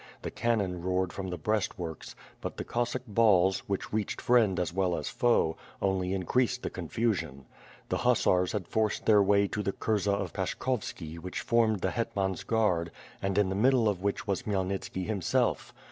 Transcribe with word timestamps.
The 0.23 0.31
can 0.31 0.57
non 0.57 0.81
roared 0.81 1.13
from 1.13 1.27
the 1.27 1.37
breast 1.37 1.77
works, 1.77 2.15
but 2.41 2.57
the 2.57 2.63
Cossack 2.63 3.03
balls, 3.05 3.59
which 3.67 3.93
reached 3.93 4.19
friend 4.19 4.59
as 4.59 4.73
well 4.73 4.97
as. 4.97 5.09
foe, 5.09 5.57
only 5.79 6.11
increased 6.15 6.63
the 6.63 6.71
con 6.71 6.87
fusion. 6.87 7.45
The 7.89 7.97
hussars 7.97 8.53
had 8.53 8.67
forced 8.67 9.05
their 9.05 9.21
way 9.21 9.45
to 9.49 9.61
the 9.61 9.73
kurza 9.73 10.11
of 10.13 10.33
Paschkovski 10.33 11.19
which 11.19 11.41
formed 11.41 11.81
the 11.81 11.91
hetmans 11.91 12.43
guard, 12.43 12.89
and 13.21 13.37
in 13.37 13.49
the 13.49 13.53
middle 13.55 13.87
of 13.87 14.01
which 14.01 14.25
was 14.25 14.41
Khmyelnitski 14.41 15.05
himself. 15.05 15.71